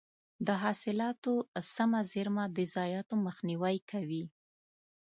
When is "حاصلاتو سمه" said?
0.63-2.01